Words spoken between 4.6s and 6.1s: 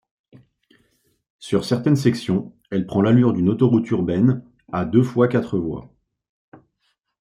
à deux fois quatre voies.